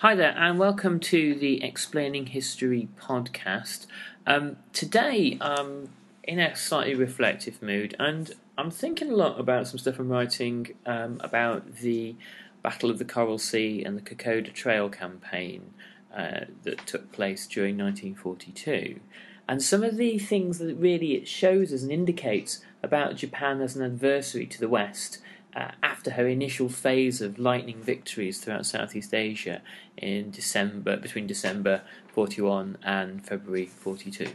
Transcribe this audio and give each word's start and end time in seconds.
Hi 0.00 0.14
there, 0.14 0.34
and 0.34 0.58
welcome 0.58 0.98
to 0.98 1.34
the 1.34 1.62
Explaining 1.62 2.28
History 2.28 2.88
podcast. 2.98 3.86
Um, 4.26 4.56
today, 4.72 5.36
I'm 5.42 5.90
in 6.24 6.38
a 6.38 6.56
slightly 6.56 6.94
reflective 6.94 7.60
mood, 7.60 7.96
and 7.98 8.32
I'm 8.56 8.70
thinking 8.70 9.10
a 9.10 9.14
lot 9.14 9.38
about 9.38 9.68
some 9.68 9.78
stuff 9.78 9.98
I'm 9.98 10.08
writing 10.08 10.74
um, 10.86 11.20
about 11.20 11.80
the 11.80 12.16
Battle 12.62 12.88
of 12.88 12.96
the 12.96 13.04
Coral 13.04 13.36
Sea 13.36 13.84
and 13.84 13.94
the 13.94 14.00
Kokoda 14.00 14.50
Trail 14.54 14.88
campaign 14.88 15.74
uh, 16.16 16.46
that 16.62 16.86
took 16.86 17.12
place 17.12 17.46
during 17.46 17.76
1942. 17.76 19.00
And 19.46 19.62
some 19.62 19.84
of 19.84 19.98
the 19.98 20.18
things 20.18 20.60
that 20.60 20.76
really 20.76 21.12
it 21.12 21.28
shows 21.28 21.74
us 21.74 21.82
and 21.82 21.92
indicates 21.92 22.64
about 22.82 23.16
Japan 23.16 23.60
as 23.60 23.76
an 23.76 23.84
adversary 23.84 24.46
to 24.46 24.60
the 24.60 24.68
West 24.70 25.18
uh, 25.54 25.72
after 25.82 26.12
her 26.12 26.26
initial 26.26 26.68
phase 26.68 27.20
of 27.20 27.38
lightning 27.38 27.80
victories 27.82 28.38
throughout 28.38 28.66
Southeast 28.66 29.12
Asia 29.14 29.62
in 29.96 30.30
December 30.30 30.96
between 30.96 31.26
December 31.26 31.82
41 32.08 32.78
and 32.84 33.24
February 33.24 33.66
42. 33.66 34.28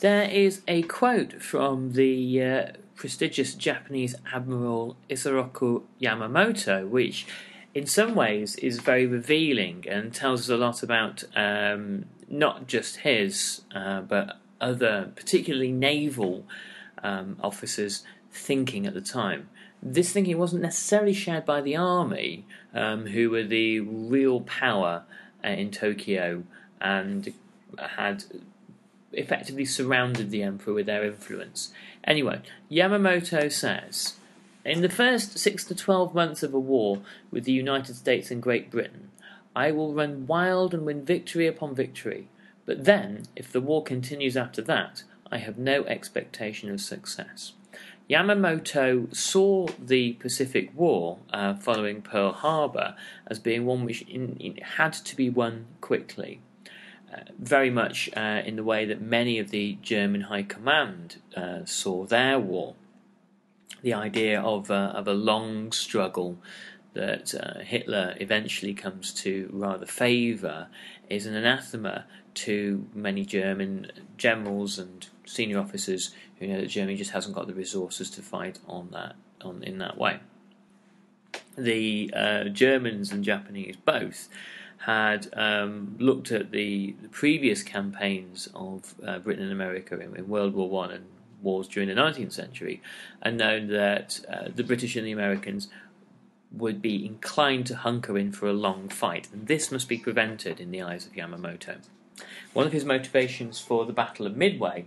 There 0.00 0.28
is 0.30 0.62
a 0.68 0.82
quote 0.82 1.42
from 1.42 1.92
the 1.92 2.42
uh, 2.42 2.66
prestigious 2.94 3.54
Japanese 3.54 4.14
Admiral 4.32 4.96
Isoroku 5.10 5.82
Yamamoto, 6.00 6.88
which 6.88 7.26
in 7.74 7.86
some 7.86 8.14
ways 8.14 8.54
is 8.56 8.80
very 8.80 9.06
revealing 9.06 9.84
and 9.88 10.14
tells 10.14 10.42
us 10.42 10.48
a 10.48 10.56
lot 10.56 10.82
about 10.82 11.24
um, 11.34 12.04
not 12.28 12.66
just 12.66 12.98
his, 12.98 13.62
uh, 13.74 14.00
but 14.00 14.38
other, 14.60 15.12
particularly 15.16 15.72
naval 15.72 16.44
um, 17.02 17.36
officers' 17.42 18.04
thinking 18.30 18.86
at 18.86 18.94
the 18.94 19.00
time 19.00 19.48
this 19.82 20.12
thinking 20.12 20.38
wasn't 20.38 20.62
necessarily 20.62 21.12
shared 21.14 21.44
by 21.44 21.60
the 21.60 21.76
army, 21.76 22.44
um, 22.74 23.06
who 23.06 23.30
were 23.30 23.44
the 23.44 23.80
real 23.80 24.40
power 24.40 25.04
uh, 25.44 25.48
in 25.48 25.70
Tokyo 25.70 26.42
and 26.80 27.32
had 27.78 28.24
effectively 29.12 29.64
surrounded 29.64 30.30
the 30.30 30.42
emperor 30.42 30.74
with 30.74 30.86
their 30.86 31.04
influence. 31.04 31.72
Anyway, 32.04 32.40
Yamamoto 32.70 33.50
says 33.50 34.14
In 34.64 34.82
the 34.82 34.88
first 34.88 35.38
six 35.38 35.64
to 35.64 35.74
twelve 35.74 36.14
months 36.14 36.42
of 36.42 36.54
a 36.54 36.60
war 36.60 37.00
with 37.30 37.44
the 37.44 37.52
United 37.52 37.96
States 37.96 38.30
and 38.30 38.42
Great 38.42 38.70
Britain, 38.70 39.10
I 39.54 39.70
will 39.72 39.94
run 39.94 40.26
wild 40.26 40.74
and 40.74 40.84
win 40.84 41.04
victory 41.04 41.46
upon 41.46 41.74
victory. 41.74 42.28
But 42.66 42.84
then, 42.84 43.24
if 43.34 43.50
the 43.50 43.62
war 43.62 43.82
continues 43.82 44.36
after 44.36 44.60
that, 44.62 45.02
I 45.32 45.38
have 45.38 45.58
no 45.58 45.84
expectation 45.84 46.70
of 46.70 46.80
success. 46.80 47.52
Yamamoto 48.08 49.14
saw 49.14 49.68
the 49.78 50.14
Pacific 50.14 50.70
War 50.74 51.18
uh, 51.30 51.54
following 51.54 52.00
Pearl 52.00 52.32
Harbor 52.32 52.94
as 53.26 53.38
being 53.38 53.66
one 53.66 53.84
which 53.84 54.02
in, 54.02 54.36
in, 54.36 54.56
had 54.56 54.94
to 54.94 55.14
be 55.14 55.28
won 55.28 55.66
quickly. 55.82 56.40
Uh, 57.12 57.20
very 57.38 57.70
much 57.70 58.08
uh, 58.16 58.42
in 58.44 58.56
the 58.56 58.64
way 58.64 58.86
that 58.86 59.00
many 59.00 59.38
of 59.38 59.50
the 59.50 59.78
German 59.82 60.22
High 60.22 60.42
Command 60.42 61.16
uh, 61.36 61.64
saw 61.64 62.04
their 62.04 62.38
war. 62.38 62.74
The 63.82 63.94
idea 63.94 64.40
of, 64.40 64.70
uh, 64.70 64.92
of 64.94 65.06
a 65.06 65.14
long 65.14 65.70
struggle 65.72 66.38
that 66.94 67.34
uh, 67.34 67.60
Hitler 67.60 68.16
eventually 68.20 68.74
comes 68.74 69.12
to 69.14 69.48
rather 69.52 69.86
favour 69.86 70.68
is 71.08 71.26
an 71.26 71.34
anathema 71.34 72.06
to 72.38 72.86
many 72.94 73.24
German 73.24 73.90
generals 74.16 74.78
and 74.78 75.08
senior 75.24 75.58
officers 75.58 76.12
who 76.38 76.46
know 76.46 76.60
that 76.60 76.68
Germany 76.68 76.96
just 76.96 77.10
hasn't 77.10 77.34
got 77.34 77.46
the 77.46 77.54
resources 77.54 78.10
to 78.10 78.22
fight 78.22 78.58
on 78.68 78.90
that 78.92 79.16
on 79.40 79.62
in 79.62 79.78
that 79.78 79.98
way. 79.98 80.20
The 81.56 82.12
uh, 82.14 82.44
Germans 82.44 83.10
and 83.12 83.24
Japanese 83.24 83.76
both 83.76 84.28
had 84.78 85.28
um, 85.32 85.96
looked 85.98 86.30
at 86.30 86.52
the, 86.52 86.94
the, 87.02 87.08
previous 87.08 87.64
campaigns 87.64 88.48
of 88.54 88.94
uh, 89.04 89.18
Britain 89.18 89.42
and 89.42 89.52
America 89.52 89.98
in, 89.98 90.14
in 90.16 90.28
World 90.28 90.54
War 90.54 90.70
One 90.70 90.92
and 90.92 91.04
wars 91.42 91.66
during 91.66 91.88
the 91.88 91.94
19th 91.94 92.32
century, 92.32 92.80
and 93.22 93.36
known 93.36 93.68
that 93.68 94.20
uh, 94.28 94.48
the 94.54 94.64
British 94.64 94.96
and 94.96 95.06
the 95.06 95.12
Americans 95.12 95.68
would 96.50 96.80
be 96.80 97.04
inclined 97.04 97.66
to 97.66 97.76
hunker 97.76 98.16
in 98.16 98.32
for 98.32 98.48
a 98.48 98.52
long 98.52 98.88
fight, 98.88 99.28
and 99.32 99.46
this 99.46 99.70
must 99.70 99.88
be 99.88 99.98
prevented 99.98 100.60
in 100.60 100.70
the 100.70 100.82
eyes 100.82 101.06
of 101.06 101.12
Yamamoto. 101.12 101.78
One 102.52 102.66
of 102.66 102.72
his 102.72 102.84
motivations 102.84 103.60
for 103.60 103.84
the 103.84 103.92
Battle 103.92 104.26
of 104.26 104.36
Midway 104.36 104.86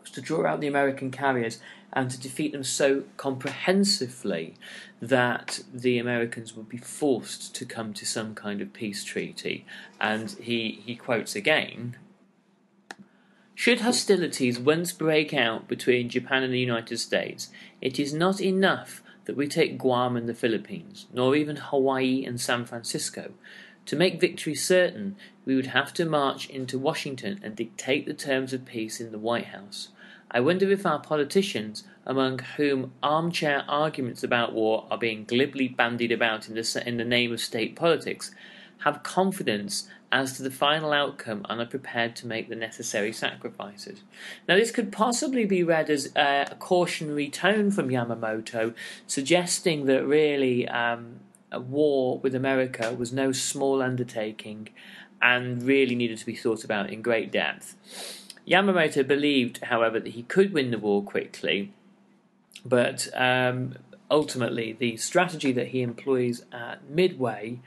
was 0.00 0.10
to 0.12 0.20
draw 0.20 0.46
out 0.46 0.60
the 0.60 0.66
American 0.66 1.10
carriers 1.10 1.58
and 1.92 2.10
to 2.10 2.20
defeat 2.20 2.52
them 2.52 2.64
so 2.64 3.04
comprehensively 3.16 4.54
that 5.00 5.60
the 5.72 5.98
Americans 5.98 6.54
would 6.54 6.68
be 6.68 6.76
forced 6.76 7.54
to 7.54 7.64
come 7.64 7.92
to 7.94 8.04
some 8.04 8.34
kind 8.34 8.60
of 8.60 8.72
peace 8.72 9.04
treaty. 9.04 9.64
And 10.00 10.30
he, 10.32 10.82
he 10.84 10.94
quotes 10.96 11.34
again 11.34 11.96
Should 13.54 13.80
hostilities 13.80 14.58
once 14.58 14.92
break 14.92 15.32
out 15.32 15.68
between 15.68 16.08
Japan 16.08 16.42
and 16.42 16.52
the 16.52 16.60
United 16.60 16.98
States, 16.98 17.48
it 17.80 17.98
is 17.98 18.12
not 18.12 18.40
enough 18.40 19.02
that 19.24 19.36
we 19.36 19.48
take 19.48 19.78
Guam 19.78 20.16
and 20.16 20.28
the 20.28 20.34
Philippines, 20.34 21.06
nor 21.12 21.34
even 21.34 21.56
Hawaii 21.56 22.24
and 22.24 22.40
San 22.40 22.64
Francisco. 22.64 23.32
To 23.86 23.96
make 23.96 24.20
victory 24.20 24.54
certain, 24.54 25.16
we 25.44 25.54
would 25.54 25.68
have 25.68 25.94
to 25.94 26.04
march 26.04 26.48
into 26.48 26.78
Washington 26.78 27.40
and 27.42 27.54
dictate 27.54 28.04
the 28.04 28.14
terms 28.14 28.52
of 28.52 28.66
peace 28.66 29.00
in 29.00 29.12
the 29.12 29.18
White 29.18 29.46
House. 29.46 29.88
I 30.30 30.40
wonder 30.40 30.70
if 30.72 30.84
our 30.84 30.98
politicians, 30.98 31.84
among 32.04 32.40
whom 32.56 32.92
armchair 33.02 33.64
arguments 33.68 34.24
about 34.24 34.52
war 34.52 34.86
are 34.90 34.98
being 34.98 35.24
glibly 35.24 35.68
bandied 35.68 36.10
about 36.10 36.48
in 36.48 36.54
the, 36.54 36.82
in 36.84 36.96
the 36.96 37.04
name 37.04 37.32
of 37.32 37.40
state 37.40 37.76
politics, 37.76 38.32
have 38.80 39.04
confidence 39.04 39.88
as 40.12 40.36
to 40.36 40.42
the 40.42 40.50
final 40.50 40.92
outcome 40.92 41.46
and 41.48 41.60
are 41.60 41.66
prepared 41.66 42.16
to 42.16 42.26
make 42.26 42.48
the 42.48 42.56
necessary 42.56 43.12
sacrifices. 43.12 44.02
Now, 44.48 44.56
this 44.56 44.70
could 44.70 44.92
possibly 44.92 45.44
be 45.44 45.62
read 45.62 45.90
as 45.90 46.12
a 46.16 46.56
cautionary 46.58 47.28
tone 47.28 47.70
from 47.70 47.88
Yamamoto, 47.88 48.74
suggesting 49.06 49.86
that 49.86 50.06
really 50.06 50.68
um, 50.68 51.20
a 51.56 51.60
war 51.60 52.18
with 52.18 52.34
America 52.34 52.94
was 52.94 53.12
no 53.12 53.32
small 53.32 53.82
undertaking 53.82 54.68
and 55.20 55.62
really 55.62 55.94
needed 55.94 56.18
to 56.18 56.26
be 56.26 56.36
thought 56.36 56.62
about 56.64 56.90
in 56.90 57.02
great 57.02 57.32
depth. 57.32 57.76
Yamamoto 58.46 59.06
believed, 59.06 59.64
however, 59.64 59.98
that 59.98 60.12
he 60.12 60.22
could 60.22 60.52
win 60.52 60.70
the 60.70 60.78
war 60.78 61.02
quickly, 61.02 61.72
but 62.64 63.08
um, 63.14 63.74
ultimately 64.10 64.72
the 64.72 64.96
strategy 64.96 65.52
that 65.52 65.68
he 65.68 65.82
employs 65.82 66.44
at 66.52 66.88
Midway 66.88 67.60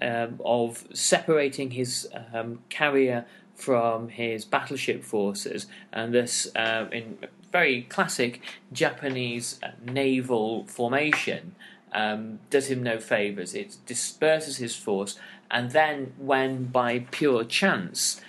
um, 0.00 0.40
of 0.44 0.86
separating 0.92 1.72
his 1.72 2.08
um, 2.32 2.60
carrier 2.68 3.24
from 3.54 4.08
his 4.08 4.44
battleship 4.44 5.02
forces, 5.02 5.66
and 5.92 6.12
this 6.12 6.54
uh, 6.56 6.86
in 6.92 7.18
very 7.52 7.82
classic 7.82 8.40
Japanese 8.72 9.58
naval 9.82 10.66
formation. 10.66 11.54
Um, 11.96 12.40
does 12.50 12.66
him 12.66 12.82
no 12.82 13.00
favours. 13.00 13.54
It 13.54 13.78
disperses 13.86 14.58
his 14.58 14.76
force, 14.76 15.18
and 15.50 15.70
then, 15.70 16.12
when 16.18 16.64
by 16.64 17.06
pure 17.10 17.42
chance 17.42 18.20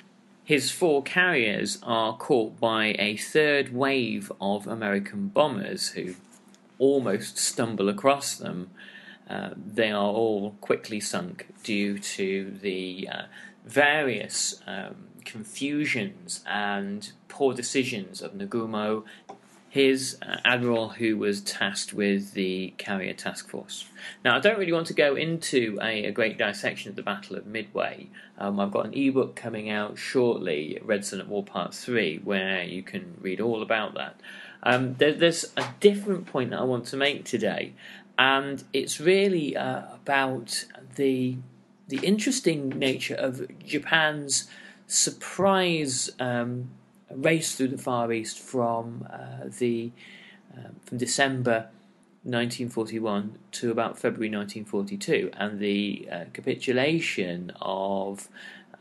his 0.47 0.71
four 0.71 1.03
carriers 1.03 1.77
are 1.83 2.15
caught 2.15 2.57
by 2.57 2.95
a 2.97 3.17
third 3.17 3.75
wave 3.75 4.31
of 4.39 4.65
American 4.65 5.27
bombers 5.27 5.89
who 5.89 6.15
almost 6.79 7.37
stumble 7.37 7.89
across 7.89 8.37
them. 8.37 8.69
uh, 9.29 9.49
they 9.57 9.91
are 9.91 10.13
all 10.13 10.51
quickly 10.61 11.01
sunk 11.01 11.47
due 11.63 11.99
to 11.99 12.57
the 12.61 13.09
uh, 13.11 13.23
various 13.65 14.61
um, 14.65 14.95
confusions 15.25 16.45
and 16.47 17.11
poor 17.27 17.53
decisions 17.53 18.21
of 18.21 18.31
Nagumo, 18.31 19.03
his 19.69 20.17
uh, 20.21 20.37
admiral 20.45 20.89
who 20.89 21.17
was 21.17 21.41
tasked 21.41 21.93
with 21.93 22.33
the 22.33 22.73
carrier 22.77 23.13
task 23.13 23.49
force. 23.49 23.85
Now, 24.23 24.35
I 24.35 24.39
don't 24.39 24.57
really 24.57 24.71
want 24.71 24.87
to 24.87 24.93
go 24.93 25.15
into 25.15 25.77
a, 25.81 26.05
a 26.05 26.11
great 26.11 26.37
dissection 26.37 26.89
of 26.89 26.95
the 26.95 27.03
Battle 27.03 27.35
of 27.35 27.45
Midway. 27.45 28.07
Um, 28.37 28.59
I've 28.59 28.71
got 28.71 28.85
an 28.85 28.93
ebook 28.93 29.35
coming 29.35 29.69
out 29.69 29.97
shortly, 29.97 30.79
Red 30.83 31.03
Sun 31.05 31.19
at 31.19 31.27
War 31.27 31.43
Part 31.43 31.73
3, 31.73 32.21
where 32.23 32.63
you 32.63 32.81
can 32.81 33.17
read 33.19 33.41
all 33.41 33.61
about 33.61 33.93
that. 33.95 34.19
Um, 34.63 34.95
there, 34.95 35.13
there's 35.13 35.51
a 35.57 35.65
different 35.79 36.25
point 36.25 36.51
that 36.51 36.59
I 36.59 36.63
want 36.63 36.85
to 36.87 36.97
make 36.97 37.25
today, 37.25 37.73
and 38.17 38.63
it's 38.73 38.99
really 38.99 39.55
uh, 39.55 39.83
about 39.93 40.65
the 40.95 41.37
the 41.87 41.99
interesting 41.99 42.67
nature 42.69 43.15
of 43.15 43.47
Japan's 43.65 44.49
surprise 44.87 46.09
um, 46.19 46.69
race 47.11 47.55
through 47.55 47.69
the 47.69 47.77
Far 47.77 48.11
East 48.11 48.39
from 48.39 49.07
uh, 49.11 49.47
the 49.59 49.91
uh, 50.55 50.69
from 50.85 50.97
December 50.97 51.69
1941 52.23 53.37
to 53.53 53.71
about 53.71 53.97
February 53.97 54.29
1942, 54.29 55.31
and 55.37 55.59
the 55.59 56.07
uh, 56.11 56.25
capitulation 56.33 57.51
of 57.61 58.27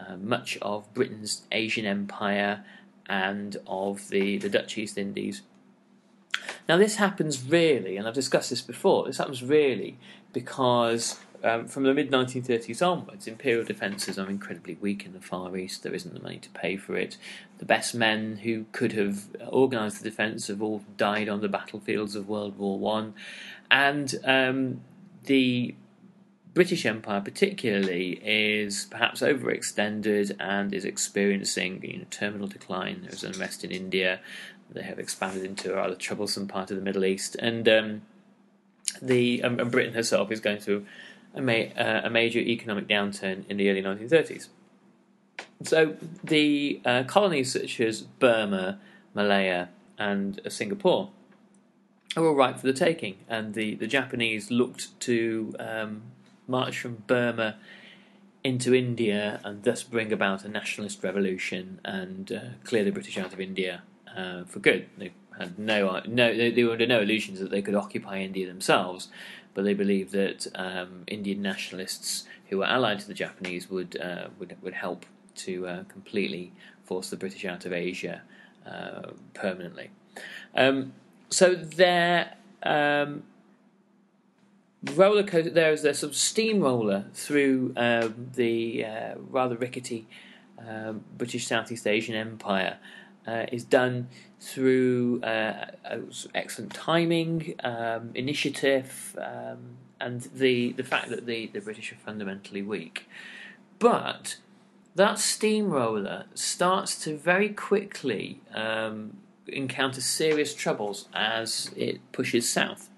uh, 0.01 0.17
much 0.17 0.59
of 0.63 0.93
Britain's 0.95 1.43
Asian 1.53 1.87
Empire 1.87 2.65
and 3.09 3.57
of 3.67 4.09
the, 4.09 4.39
the 4.39 4.49
Dutch 4.49 4.77
East 4.77 4.99
Indies. 4.99 5.43
Now, 6.69 6.77
this 6.77 6.97
happens 6.97 7.43
really, 7.45 7.97
and 7.97 8.09
I've 8.09 8.15
discussed 8.15 8.51
this 8.51 8.63
before, 8.63 9.07
this 9.07 9.19
happens 9.19 9.43
really 9.43 9.97
because 10.33 11.19
um, 11.43 11.67
from 11.67 11.85
the 11.85 11.95
mid 11.95 12.11
1930s 12.11 12.87
onwards, 12.87 13.27
imperial 13.27 13.65
defences 13.65 14.19
are 14.19 14.29
incredibly 14.29 14.75
weak 14.81 15.05
in 15.05 15.13
the 15.13 15.21
Far 15.21 15.57
East. 15.57 15.83
There 15.83 15.95
isn't 15.95 16.15
the 16.15 16.21
money 16.21 16.39
to 16.39 16.51
pay 16.51 16.77
for 16.77 16.97
it. 16.97 17.17
The 17.59 17.65
best 17.65 17.95
men 17.95 18.39
who 18.39 18.67
could 18.73 18.93
have 18.93 19.25
organised 19.41 20.03
the 20.03 20.11
defence 20.11 20.49
have 20.49 20.63
all 20.63 20.85
died 20.97 21.29
on 21.29 21.41
the 21.41 21.49
battlefields 21.49 22.15
of 22.15 22.29
World 22.29 22.59
War 22.59 22.79
One, 22.79 23.15
and 23.71 24.15
um, 24.25 24.81
the 25.25 25.75
British 26.55 26.87
Empire, 26.87 27.21
particularly, 27.21 28.19
is 28.25 28.87
perhaps 28.91 29.21
overextended 29.21 30.35
and 30.41 30.73
is 30.73 30.87
experiencing 30.87 31.85
you 31.85 31.99
know, 31.99 32.05
terminal 32.11 32.47
decline. 32.47 33.03
There's 33.03 33.25
unrest 33.25 33.63
in 33.63 33.71
India. 33.71 34.21
They 34.71 34.83
have 34.83 34.99
expanded 34.99 35.45
into 35.45 35.73
a 35.73 35.77
rather 35.77 35.95
troublesome 35.95 36.49
part 36.49 36.71
of 36.71 36.79
the 36.79 36.83
Middle 36.83 37.05
East, 37.05 37.37
and 37.37 37.69
um, 37.69 38.03
the 39.03 39.43
um, 39.43 39.57
Britain 39.57 39.95
herself 39.95 40.33
is 40.33 40.41
going 40.41 40.59
through 40.59 40.87
a, 41.37 41.41
ma- 41.41 41.53
uh, 41.53 42.03
a, 42.05 42.11
major 42.11 42.39
economic 42.39 42.89
downturn 42.89 43.45
in 43.49 43.57
the 43.57 43.71
early 43.71 43.83
1930s. 43.83 44.49
So 45.63 45.97
the 46.25 46.81
uh, 46.85 47.05
colonies 47.05 47.53
such 47.53 47.81
as 47.81 48.03
Burma, 48.03 48.79
Malaya, 49.15 49.69
and 49.99 50.41
uh, 50.45 50.51
Singapore 50.51 51.11
are 52.17 52.27
all 52.27 52.35
right 52.35 52.59
for 52.59 52.67
the 52.67 52.73
taking, 52.73 53.19
and 53.29 53.55
the, 53.55 53.75
the 53.75 53.87
Japanese 53.87 54.51
looked 54.51 54.99
to 55.01 55.55
um, 55.59 56.03
march 56.47 56.79
from 56.79 57.03
Burma 57.07 57.57
into 58.47 58.75
India 58.75 59.41
and 59.45 59.65
thus 59.65 59.83
bring 59.83 60.13
about 60.13 60.45
a 60.45 60.49
nationalist 60.49 61.03
revolution 61.03 61.81
and 61.85 62.31
uh, 62.31 62.41
clear 62.65 62.85
the 62.85 62.93
British 62.93 63.19
out 63.19 63.33
of 63.33 63.41
India 63.41 63.83
uh, 64.17 64.45
for 64.45 64.61
good. 64.61 64.89
They 64.97 65.13
had 65.37 65.59
no 65.59 66.01
no 66.07 66.35
they, 66.35 66.65
were 66.65 66.73
under 66.73 66.87
no 66.87 67.01
illusions 67.01 67.41
that 67.41 67.51
they 67.51 67.61
could 67.61 67.75
occupy 67.75 68.21
India 68.21 68.47
themselves, 68.47 69.09
but 69.57 69.65
they 69.65 69.73
believed 69.73 70.13
that 70.13 70.47
um, 70.55 71.03
Indian 71.07 71.41
nationalists 71.41 72.27
who 72.51 72.59
were 72.59 72.67
allied 72.67 73.01
to 73.01 73.09
the 73.09 73.15
Japanese 73.15 73.71
would 73.71 73.99
uh, 73.99 74.29
would 74.39 74.55
would 74.63 74.75
help 74.75 75.07
to 75.37 75.67
uh, 75.67 75.85
completely 75.85 76.53
force 76.85 77.09
the 77.09 77.17
British 77.17 77.47
out 77.47 77.65
of 77.65 77.73
Asia 77.73 78.21
uh, 78.67 79.13
permanently. 79.33 79.89
Um, 80.55 80.93
so 81.31 81.55
their 81.55 82.35
um, 82.63 83.23
roller 84.95 85.23
coaster 85.23 85.51
there 85.51 85.73
is 85.73 85.87
a 85.87 85.95
sort 85.95 86.13
of 86.13 86.17
steamroller 86.17 87.07
through 87.15 87.73
um, 87.79 88.29
the 88.35 88.85
uh, 88.85 89.15
rather 89.31 89.57
rickety 89.57 90.07
um, 90.69 91.03
British 91.17 91.47
Southeast 91.47 91.87
Asian 91.87 92.15
Empire 92.15 92.77
uh, 93.27 93.47
is 93.51 93.65
done 93.65 94.09
through 94.41 95.23
uh, 95.23 95.67
excellent 96.35 96.75
timing, 96.75 97.55
um, 97.65 98.11
initiative, 98.15 99.17
um, 99.21 99.77
and 100.01 100.23
the, 100.35 100.73
the 100.73 100.85
fact 100.85 101.09
that 101.09 101.27
the, 101.27 101.47
the 101.49 101.61
British 101.61 101.93
are 101.93 101.97
fundamentally 101.97 102.63
weak. 102.63 103.09
But 103.79 104.37
that 104.95 105.19
steamroller 105.19 106.27
starts 106.35 107.03
to 107.05 107.17
very 107.17 107.51
quickly 107.51 108.41
um, 108.55 109.19
encounter 109.47 110.01
serious 110.01 110.55
troubles 110.55 111.09
as 111.15 111.71
it 111.77 112.01
pushes 112.13 112.49
south. 112.49 112.91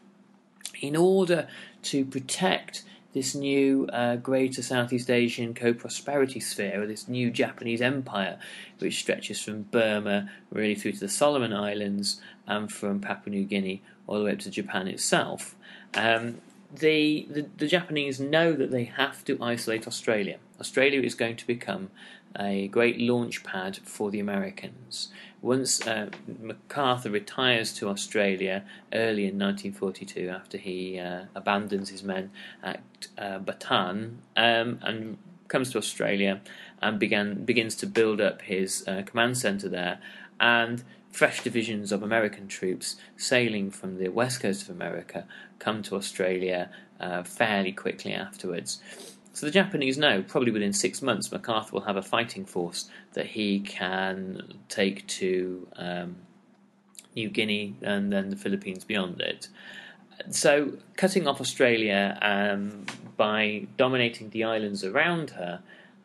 In 0.81 0.97
order 0.97 1.49
to 1.83 2.05
protect 2.05 2.85
this 3.15 3.35
new 3.35 3.87
uh, 3.93 4.17
greater 4.17 4.63
Southeast 4.63 5.11
Asian 5.11 5.55
co 5.55 5.73
prosperity 5.73 6.41
sphere, 6.41 6.83
or 6.83 6.87
this 6.87 7.09
new 7.09 7.31
Japanese 7.31 7.81
empire, 7.81 8.39
which 8.79 9.01
stretches 9.01 9.43
from 9.43 9.63
Burma 9.63 10.31
really 10.51 10.75
through 10.75 10.93
to 10.93 11.01
the 11.01 11.09
Solomon 11.09 11.53
Islands 11.53 12.21
and 12.47 12.71
from 12.71 13.01
Papua 13.01 13.35
New 13.35 13.45
Guinea 13.45 13.83
all 14.07 14.19
the 14.19 14.25
way 14.25 14.33
up 14.33 14.39
to 14.41 14.51
Japan 14.51 14.89
itself. 14.89 15.57
Um, 15.95 16.41
the, 16.75 17.27
the, 17.31 17.47
the 17.57 17.67
Japanese 17.67 18.21
know 18.21 18.53
that 18.53 18.71
they 18.71 18.85
have 18.85 19.25
to 19.25 19.43
isolate 19.43 19.87
Australia. 19.87 20.39
Australia 20.61 21.01
is 21.01 21.15
going 21.15 21.37
to 21.37 21.47
become 21.47 21.91
a 22.39 22.69
great 22.69 22.99
launch 23.01 23.43
pad 23.45 23.79
for 23.85 24.11
the 24.11 24.21
Americans. 24.21 25.09
Once 25.41 25.87
uh, 25.87 26.09
MacArthur 26.41 27.11
retires 27.11 27.73
to 27.75 27.89
Australia 27.89 28.65
early 28.93 29.23
in 29.23 29.39
1942, 29.39 30.29
after 30.29 30.59
he 30.59 30.99
uh, 30.99 31.25
abandons 31.35 31.91
his 31.91 32.03
men 32.03 32.31
at 32.63 32.81
uh, 33.17 33.39
Bataan 33.39 34.17
um, 34.37 34.79
and 34.83 35.19
comes 35.49 35.71
to 35.71 35.79
Australia 35.79 36.41
and 36.83 36.99
began 36.99 37.45
begins 37.45 37.75
to 37.77 37.87
build 37.87 38.21
up 38.21 38.43
his 38.43 38.87
uh, 38.87 39.03
command 39.07 39.39
centre 39.39 39.69
there, 39.69 40.01
and 40.41 40.85
fresh 41.11 41.43
divisions 41.43 41.91
of 41.91 42.03
American 42.03 42.47
troops 42.47 42.97
sailing 43.17 43.71
from 43.71 43.99
the 43.99 44.09
west 44.09 44.41
coast 44.41 44.63
of 44.63 44.71
America 44.71 45.27
come 45.59 45.83
to 45.83 45.97
Australia 45.97 46.71
uh, 47.01 47.23
fairly 47.23 47.73
quickly 47.73 48.13
afterwards. 48.13 48.81
So 49.39 49.47
the 49.47 49.53
Japanese 49.53 49.97
know 49.97 50.25
probably 50.27 50.51
within 50.51 50.73
six 50.73 51.01
months 51.01 51.31
MacArthur 51.31 51.71
will 51.75 51.83
have 51.83 51.97
a 51.97 52.03
fighting 52.03 52.45
force 52.45 52.91
that 53.13 53.25
he 53.27 53.61
can 53.61 54.59
take 54.69 55.07
to 55.07 55.69
um, 55.77 56.17
New 57.15 57.31
Guinea 57.31 57.77
and 57.81 58.13
then 58.13 58.31
the 58.31 58.37
Philippines 58.37 58.83
beyond 58.83 59.21
it. 59.21 59.47
So 60.31 60.73
cutting 60.97 61.29
off 61.29 61.41
Australia 61.41 62.19
um, 62.21 62.85
by 63.17 63.69
dominating 63.77 64.31
the 64.31 64.43
islands 64.43 64.83
around 64.83 65.31
her, 65.31 65.63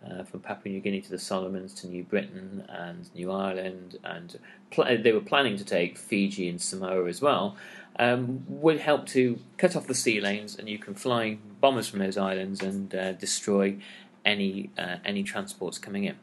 uh, 0.07 0.23
from 0.25 0.41
Papua 0.41 0.71
New 0.71 0.81
Guinea 0.81 1.01
to 1.01 1.09
the 1.09 1.17
Solomons 1.17 1.73
to 1.75 1.87
New 1.87 2.03
Britain 2.03 2.63
and 2.69 3.09
New 3.15 3.31
Ireland, 3.31 3.97
and 4.03 4.37
pl- 4.69 4.97
they 5.01 5.11
were 5.11 5.21
planning 5.21 5.57
to 5.57 5.65
take 5.65 5.97
Fiji 5.97 6.49
and 6.49 6.61
Samoa 6.61 7.07
as 7.07 7.19
well 7.19 7.55
um, 7.97 8.43
would 8.47 8.79
help 8.79 9.05
to 9.07 9.39
cut 9.57 9.75
off 9.75 9.87
the 9.87 9.95
sea 9.95 10.19
lanes, 10.19 10.57
and 10.57 10.67
you 10.67 10.79
can 10.79 10.95
fly 10.95 11.37
bombers 11.61 11.87
from 11.87 11.99
those 11.99 12.17
islands 12.17 12.61
and 12.61 12.93
uh, 12.95 13.13
destroy 13.13 13.77
any 14.25 14.69
uh, 14.77 14.97
any 15.05 15.23
transports 15.23 15.77
coming 15.77 16.03
in. 16.05 16.15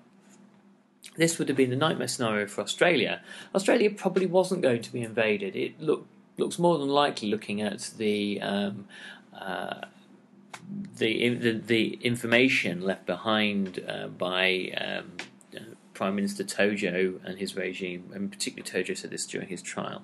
This 1.16 1.38
would 1.38 1.48
have 1.48 1.56
been 1.56 1.70
the 1.70 1.76
nightmare 1.76 2.08
scenario 2.08 2.46
for 2.46 2.62
Australia. 2.62 3.22
Australia 3.54 3.90
probably 3.90 4.26
wasn't 4.26 4.62
going 4.62 4.82
to 4.82 4.92
be 4.92 5.02
invaded. 5.02 5.56
It 5.56 5.80
look, 5.80 6.06
looks 6.36 6.58
more 6.58 6.78
than 6.78 6.88
likely, 6.88 7.28
looking 7.28 7.60
at 7.60 7.90
the 7.96 8.40
um, 8.40 8.86
uh, 9.38 9.86
the, 10.96 11.34
the, 11.34 11.52
the 11.52 11.98
information 12.02 12.82
left 12.82 13.06
behind 13.06 13.82
uh, 13.88 14.08
by 14.08 14.72
um, 14.76 15.12
Prime 16.00 16.16
Minister 16.16 16.44
Tojo 16.44 17.22
and 17.26 17.38
his 17.38 17.54
regime, 17.54 18.10
and 18.14 18.32
particularly 18.32 18.66
Tojo 18.66 18.96
said 18.96 19.10
this 19.10 19.26
during 19.26 19.48
his 19.48 19.60
trial, 19.60 20.00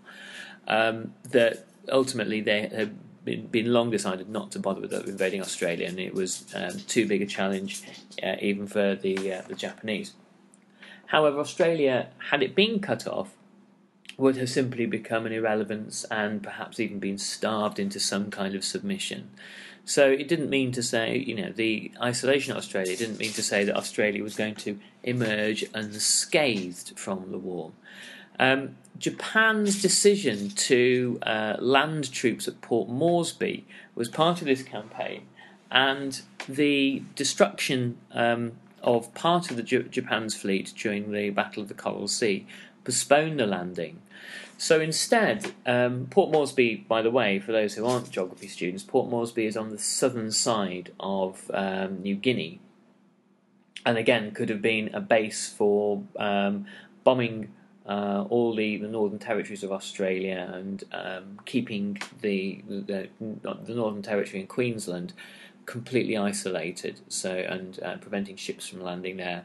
um, 0.68 1.14
that 1.30 1.64
ultimately 1.90 2.42
they 2.42 2.68
had 2.68 2.98
been, 3.24 3.46
been, 3.46 3.72
long 3.72 3.90
decided 3.90 4.28
not 4.28 4.52
to 4.52 4.58
bother 4.58 4.82
with 4.82 4.92
invading 4.92 5.40
Australia, 5.40 5.88
and 5.88 5.98
it 5.98 6.12
was 6.12 6.52
um, 6.54 6.80
too 6.86 7.08
big 7.08 7.22
a 7.22 7.26
challenge 7.26 7.82
uh, 8.22 8.36
even 8.42 8.66
for 8.66 8.94
the 8.94 9.32
uh, 9.32 9.40
the 9.48 9.54
Japanese. 9.54 10.12
However, 11.06 11.38
Australia, 11.40 12.08
had 12.28 12.42
it 12.42 12.54
been 12.54 12.78
cut 12.78 13.06
off, 13.06 13.30
would 14.18 14.36
have 14.36 14.50
simply 14.50 14.84
become 14.84 15.24
an 15.24 15.32
irrelevance 15.32 16.04
and 16.10 16.42
perhaps 16.42 16.78
even 16.78 16.98
been 16.98 17.16
starved 17.16 17.78
into 17.78 17.98
some 17.98 18.30
kind 18.30 18.54
of 18.54 18.64
submission. 18.64 19.30
So 19.88 20.10
it 20.10 20.26
didn't 20.26 20.50
mean 20.50 20.72
to 20.72 20.82
say, 20.82 21.16
you 21.16 21.36
know, 21.36 21.52
the 21.52 21.92
isolation 22.02 22.50
of 22.50 22.58
Australia 22.58 22.96
didn't 22.96 23.20
mean 23.20 23.30
to 23.32 23.42
say 23.42 23.62
that 23.64 23.76
Australia 23.76 24.20
was 24.20 24.34
going 24.34 24.56
to 24.56 24.80
emerge 25.04 25.64
unscathed 25.74 26.98
from 26.98 27.30
the 27.30 27.38
war. 27.38 27.70
Um, 28.38 28.76
Japan's 28.98 29.80
decision 29.80 30.50
to 30.50 31.20
uh, 31.22 31.56
land 31.60 32.12
troops 32.12 32.48
at 32.48 32.60
Port 32.60 32.88
Moresby 32.88 33.64
was 33.94 34.08
part 34.08 34.40
of 34.40 34.48
this 34.48 34.64
campaign, 34.64 35.22
and 35.70 36.20
the 36.48 37.02
destruction 37.14 37.96
um, 38.10 38.52
of 38.82 39.14
part 39.14 39.52
of 39.52 39.56
the 39.56 39.62
J- 39.62 39.84
Japan's 39.84 40.34
fleet 40.34 40.74
during 40.76 41.12
the 41.12 41.30
Battle 41.30 41.62
of 41.62 41.68
the 41.68 41.74
Coral 41.74 42.08
Sea 42.08 42.44
postponed 42.84 43.38
the 43.38 43.46
landing. 43.46 44.02
So 44.58 44.80
instead, 44.80 45.52
um, 45.66 46.06
Port 46.10 46.30
Moresby, 46.32 46.86
by 46.88 47.02
the 47.02 47.10
way, 47.10 47.38
for 47.38 47.52
those 47.52 47.74
who 47.74 47.84
aren't 47.84 48.10
geography 48.10 48.48
students, 48.48 48.82
Port 48.82 49.10
Moresby 49.10 49.44
is 49.44 49.56
on 49.56 49.68
the 49.68 49.78
southern 49.78 50.32
side 50.32 50.92
of 50.98 51.50
um, 51.52 52.02
New 52.02 52.16
Guinea, 52.16 52.60
and 53.84 53.98
again 53.98 54.30
could 54.30 54.48
have 54.48 54.62
been 54.62 54.94
a 54.94 55.00
base 55.00 55.48
for 55.48 56.02
um, 56.18 56.66
bombing 57.04 57.52
uh, 57.86 58.24
all 58.30 58.54
the, 58.54 58.78
the 58.78 58.88
northern 58.88 59.18
territories 59.18 59.62
of 59.62 59.70
Australia 59.70 60.50
and 60.54 60.84
um, 60.90 61.38
keeping 61.44 61.98
the, 62.20 62.62
the, 62.66 63.08
the 63.20 63.74
Northern 63.74 64.02
Territory 64.02 64.40
and 64.40 64.48
Queensland 64.48 65.12
completely 65.66 66.16
isolated, 66.16 67.00
so 67.08 67.30
and 67.30 67.80
uh, 67.82 67.96
preventing 67.98 68.36
ships 68.36 68.68
from 68.68 68.80
landing 68.80 69.18
there. 69.18 69.44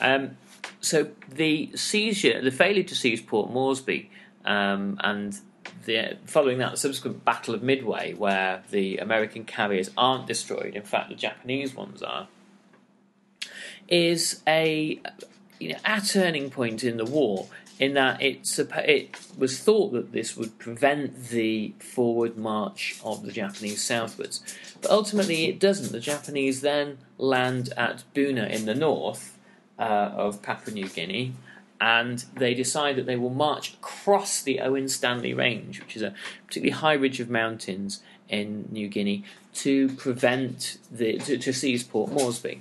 Um, 0.00 0.36
so 0.80 1.10
the 1.28 1.70
seizure, 1.74 2.40
the 2.42 2.50
failure 2.50 2.82
to 2.82 2.94
seize 2.94 3.20
Port 3.20 3.50
Moresby, 3.50 4.10
um, 4.46 4.98
and 5.02 5.38
the, 5.84 6.16
following 6.26 6.58
that, 6.58 6.72
the 6.72 6.76
subsequent 6.76 7.24
Battle 7.24 7.54
of 7.54 7.62
Midway, 7.62 8.14
where 8.14 8.62
the 8.70 8.98
American 8.98 9.44
carriers 9.44 9.90
aren't 9.96 10.26
destroyed, 10.26 10.74
in 10.74 10.82
fact, 10.82 11.08
the 11.08 11.14
Japanese 11.14 11.74
ones 11.74 12.02
are, 12.02 12.28
is 13.88 14.42
a 14.46 15.00
you 15.58 15.70
know, 15.70 15.78
a 15.84 16.00
turning 16.00 16.50
point 16.50 16.84
in 16.84 16.96
the 16.96 17.04
war 17.04 17.48
in 17.78 17.94
that 17.94 18.22
it, 18.22 18.58
it 18.58 19.16
was 19.36 19.58
thought 19.58 19.92
that 19.92 20.12
this 20.12 20.36
would 20.36 20.58
prevent 20.58 21.28
the 21.28 21.74
forward 21.78 22.36
march 22.36 22.98
of 23.04 23.22
the 23.22 23.32
Japanese 23.32 23.82
southwards. 23.82 24.42
But 24.80 24.90
ultimately, 24.90 25.46
it 25.46 25.58
doesn't. 25.58 25.92
The 25.92 26.00
Japanese 26.00 26.62
then 26.62 26.98
land 27.18 27.72
at 27.76 28.04
Buna 28.14 28.48
in 28.50 28.64
the 28.64 28.74
north 28.74 29.38
uh, 29.78 29.82
of 29.82 30.42
Papua 30.42 30.74
New 30.74 30.88
Guinea, 30.88 31.34
and 31.80 32.24
they 32.34 32.54
decide 32.54 32.96
that 32.96 33.06
they 33.06 33.16
will 33.16 33.30
march 33.30 33.74
across 33.74 34.42
the 34.42 34.60
Owen 34.60 34.88
Stanley 34.88 35.34
Range, 35.34 35.80
which 35.80 35.96
is 35.96 36.02
a 36.02 36.14
particularly 36.46 36.78
high 36.78 36.94
ridge 36.94 37.20
of 37.20 37.28
mountains 37.28 38.02
in 38.28 38.68
New 38.70 38.88
Guinea, 38.88 39.24
to 39.54 39.88
prevent 39.90 40.78
the 40.90 41.18
to, 41.18 41.38
to 41.38 41.52
seize 41.52 41.84
Port 41.84 42.10
Moresby. 42.12 42.60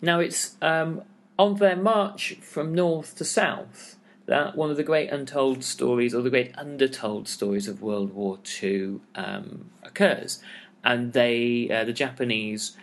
Now 0.00 0.20
it's 0.20 0.56
um, 0.62 1.02
on 1.38 1.56
their 1.56 1.76
march 1.76 2.36
from 2.40 2.74
north 2.74 3.16
to 3.16 3.24
south, 3.24 3.96
that 4.26 4.56
one 4.56 4.70
of 4.70 4.76
the 4.76 4.82
great 4.82 5.10
untold 5.10 5.64
stories, 5.64 6.14
or 6.14 6.22
the 6.22 6.30
great 6.30 6.56
undertold 6.56 7.28
stories 7.28 7.68
of 7.68 7.82
World 7.82 8.12
War 8.12 8.38
II, 8.62 9.00
um, 9.14 9.70
occurs, 9.82 10.42
and 10.84 11.12
they, 11.12 11.70
uh, 11.70 11.84
the 11.84 11.92
Japanese, 11.92 12.76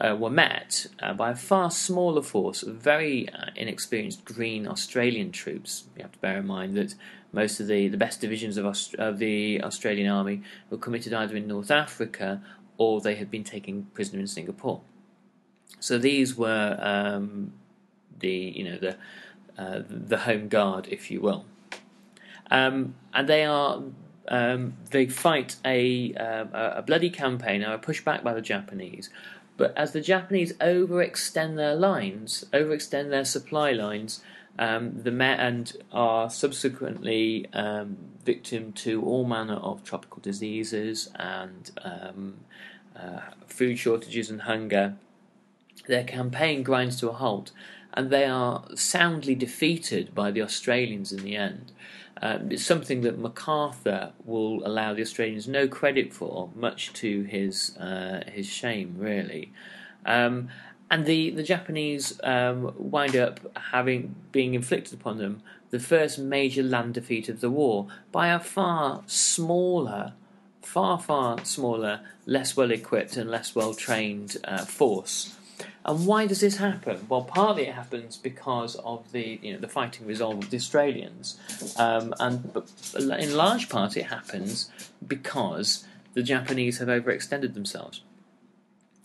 uh, 0.00 0.14
were 0.18 0.30
met 0.30 0.86
uh, 1.00 1.12
by 1.14 1.30
a 1.30 1.34
far 1.34 1.70
smaller 1.70 2.22
force 2.22 2.62
of 2.62 2.76
very 2.76 3.28
uh, 3.30 3.46
inexperienced 3.56 4.24
green 4.24 4.66
Australian 4.66 5.32
troops. 5.32 5.84
You 5.96 6.02
have 6.02 6.12
to 6.12 6.18
bear 6.18 6.38
in 6.38 6.46
mind 6.46 6.76
that 6.76 6.94
most 7.32 7.60
of 7.60 7.66
the, 7.66 7.88
the 7.88 7.96
best 7.96 8.20
divisions 8.20 8.56
of, 8.56 8.66
Aust- 8.66 8.94
of 8.96 9.18
the 9.18 9.62
Australian 9.62 10.10
army 10.10 10.42
were 10.70 10.78
committed 10.78 11.12
either 11.12 11.36
in 11.36 11.46
North 11.46 11.70
Africa 11.70 12.42
or 12.78 13.00
they 13.00 13.14
had 13.14 13.30
been 13.30 13.44
taken 13.44 13.86
prisoner 13.94 14.20
in 14.20 14.26
Singapore. 14.26 14.80
So 15.80 15.98
these 15.98 16.36
were 16.36 16.76
um, 16.80 17.52
the 18.18 18.30
you 18.30 18.64
know 18.64 18.78
the 18.78 18.96
uh, 19.58 19.82
the 19.88 20.18
home 20.18 20.48
guard, 20.48 20.88
if 20.90 21.10
you 21.10 21.20
will, 21.20 21.44
um, 22.50 22.94
and 23.12 23.28
they 23.28 23.44
are 23.44 23.82
um, 24.28 24.74
they 24.90 25.06
fight 25.06 25.56
a 25.64 26.14
uh, 26.14 26.78
a 26.78 26.82
bloody 26.82 27.10
campaign, 27.10 27.62
are 27.62 27.78
pushed 27.78 28.04
back 28.04 28.22
by 28.22 28.34
the 28.34 28.40
Japanese. 28.40 29.10
But 29.56 29.76
as 29.76 29.92
the 29.92 30.00
Japanese 30.00 30.52
overextend 30.54 31.56
their 31.56 31.74
lines, 31.74 32.44
overextend 32.52 33.10
their 33.10 33.24
supply 33.24 33.72
lines, 33.72 34.20
um, 34.58 35.02
the 35.02 35.10
and 35.22 35.72
are 35.92 36.30
subsequently 36.30 37.46
um, 37.52 37.96
victim 38.24 38.72
to 38.72 39.02
all 39.02 39.24
manner 39.24 39.56
of 39.56 39.84
tropical 39.84 40.20
diseases 40.20 41.10
and 41.16 41.70
um, 41.82 42.36
uh, 42.98 43.20
food 43.46 43.78
shortages 43.78 44.30
and 44.30 44.42
hunger. 44.42 44.96
Their 45.86 46.04
campaign 46.04 46.62
grinds 46.62 46.98
to 47.00 47.10
a 47.10 47.12
halt, 47.12 47.52
and 47.96 48.10
they 48.10 48.24
are 48.24 48.64
soundly 48.74 49.34
defeated 49.34 50.14
by 50.14 50.30
the 50.30 50.42
Australians 50.42 51.12
in 51.12 51.22
the 51.24 51.34
end. 51.34 51.72
Um, 52.22 52.52
it's 52.52 52.64
something 52.64 53.00
that 53.02 53.18
MacArthur 53.18 54.12
will 54.24 54.66
allow 54.66 54.94
the 54.94 55.02
Australians 55.02 55.48
no 55.48 55.66
credit 55.66 56.12
for, 56.12 56.50
much 56.54 56.92
to 56.94 57.22
his 57.24 57.76
uh, 57.78 58.22
his 58.30 58.46
shame, 58.46 58.96
really. 58.98 59.52
Um, 60.04 60.48
and 60.90 61.04
the 61.04 61.30
the 61.30 61.42
Japanese 61.42 62.18
um, 62.22 62.72
wind 62.76 63.16
up 63.16 63.40
having 63.56 64.14
being 64.32 64.54
inflicted 64.54 64.94
upon 64.94 65.18
them 65.18 65.42
the 65.70 65.78
first 65.80 66.18
major 66.18 66.62
land 66.62 66.94
defeat 66.94 67.28
of 67.28 67.40
the 67.40 67.50
war 67.50 67.86
by 68.12 68.28
a 68.28 68.38
far 68.38 69.02
smaller, 69.06 70.12
far 70.62 70.98
far 70.98 71.44
smaller, 71.44 72.00
less 72.24 72.56
well 72.56 72.70
equipped 72.70 73.16
and 73.16 73.30
less 73.30 73.54
well 73.54 73.74
trained 73.74 74.36
uh, 74.44 74.64
force. 74.64 75.35
And 75.84 76.06
why 76.06 76.26
does 76.26 76.40
this 76.40 76.56
happen? 76.56 77.06
Well, 77.08 77.22
partly 77.22 77.64
it 77.64 77.74
happens 77.74 78.16
because 78.16 78.74
of 78.76 79.12
the 79.12 79.38
you 79.42 79.54
know 79.54 79.60
the 79.60 79.68
fighting 79.68 80.06
resolve 80.06 80.38
of 80.38 80.50
the 80.50 80.56
Australians, 80.56 81.38
um, 81.76 82.14
and 82.18 82.52
but 82.52 82.70
in 82.94 83.36
large 83.36 83.68
part 83.68 83.96
it 83.96 84.06
happens 84.06 84.70
because 85.06 85.84
the 86.14 86.22
Japanese 86.22 86.78
have 86.78 86.88
overextended 86.88 87.54
themselves. 87.54 88.02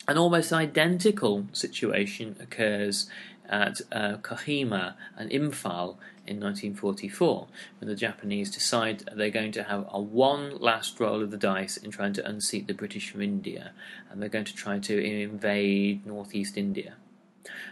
An 0.07 0.17
almost 0.17 0.51
identical 0.51 1.45
situation 1.53 2.35
occurs 2.39 3.07
at 3.47 3.81
uh, 3.91 4.17
Kohima 4.17 4.95
and 5.15 5.29
Imphal 5.29 5.97
in 6.27 6.39
1944, 6.39 7.47
when 7.79 7.87
the 7.89 7.95
Japanese 7.95 8.51
decide 8.51 9.03
they're 9.15 9.29
going 9.29 9.51
to 9.51 9.63
have 9.63 9.85
a 9.89 10.01
one 10.01 10.57
last 10.59 10.99
roll 10.99 11.21
of 11.21 11.31
the 11.31 11.37
dice 11.37 11.77
in 11.77 11.91
trying 11.91 12.13
to 12.13 12.27
unseat 12.27 12.67
the 12.67 12.73
British 12.73 13.09
from 13.09 13.21
India, 13.21 13.71
and 14.09 14.21
they're 14.21 14.29
going 14.29 14.45
to 14.45 14.55
try 14.55 14.79
to 14.79 15.03
invade 15.03 16.05
northeast 16.05 16.57
India. 16.57 16.95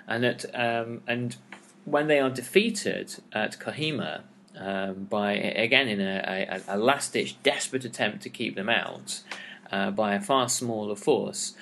And 0.07 0.25
at, 0.25 0.45
um, 0.55 1.01
and 1.07 1.35
when 1.85 2.07
they 2.07 2.19
are 2.19 2.29
defeated 2.29 3.15
at 3.31 3.59
Kohima 3.59 4.21
um, 4.57 5.05
by 5.05 5.33
again 5.33 5.87
in 5.87 6.01
a, 6.01 6.61
a, 6.67 6.75
a 6.75 6.77
last-ditch 6.77 7.41
desperate 7.43 7.85
attempt 7.85 8.21
to 8.23 8.29
keep 8.29 8.55
them 8.55 8.69
out 8.69 9.21
uh, 9.71 9.91
by 9.91 10.15
a 10.15 10.19
far 10.19 10.49
smaller 10.49 10.95
force, 10.95 11.53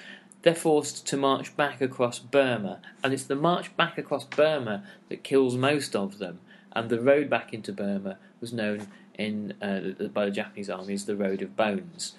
they're 0.41 0.55
forced 0.55 1.05
to 1.07 1.17
march 1.17 1.55
back 1.57 1.81
across 1.81 2.19
Burma, 2.19 2.79
and 3.03 3.13
it's 3.13 3.25
the 3.25 3.35
march 3.35 3.75
back 3.75 3.97
across 3.97 4.23
Burma 4.23 4.83
that 5.09 5.23
kills 5.23 5.57
most 5.57 5.95
of 5.95 6.19
them. 6.19 6.39
And 6.73 6.89
the 6.89 6.99
road 6.99 7.29
back 7.29 7.53
into 7.53 7.71
Burma 7.71 8.17
was 8.39 8.53
known 8.53 8.87
in 9.17 9.53
uh, 9.61 10.07
by 10.09 10.25
the 10.25 10.31
Japanese 10.31 10.69
army 10.69 10.93
as 10.93 11.05
the 11.05 11.15
Road 11.15 11.41
of 11.41 11.55
Bones. 11.55 12.15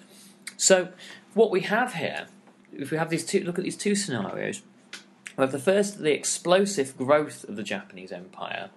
So, 0.57 0.89
what 1.33 1.51
we 1.51 1.61
have 1.61 1.93
here, 1.93 2.27
if 2.73 2.91
we 2.91 2.97
have 2.97 3.09
these 3.09 3.25
two, 3.25 3.41
look 3.43 3.57
at 3.57 3.63
these 3.63 3.77
two 3.77 3.95
scenarios. 3.95 4.61
We 5.37 5.43
have 5.43 5.51
the 5.53 5.59
first, 5.59 5.99
the 5.99 6.13
explosive 6.13 6.97
growth 6.97 7.45
of 7.47 7.55
the 7.55 7.63
Japanese 7.63 8.11
Empire, 8.11 8.69